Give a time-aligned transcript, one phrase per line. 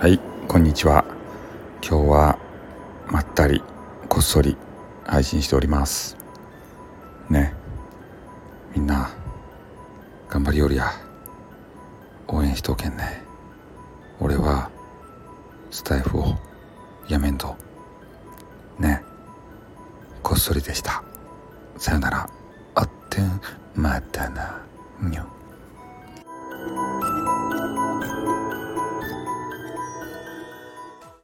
[0.00, 1.04] はいこんにちは。
[1.86, 2.38] 今日は
[3.10, 3.62] まったり
[4.08, 4.56] こっそり
[5.04, 6.16] 配信しております。
[7.28, 7.52] ね。
[8.74, 9.10] みんな
[10.30, 10.90] 頑張りよりや。
[12.28, 13.22] 応援しとけんね。
[14.20, 14.70] 俺は
[15.70, 16.34] スタイフを
[17.06, 17.54] やめんと。
[18.78, 19.04] ね。
[20.22, 21.04] こっそりでした。
[21.76, 22.30] さよなら。
[22.74, 23.38] あってん。
[23.74, 24.62] またな。
[25.02, 25.39] にょ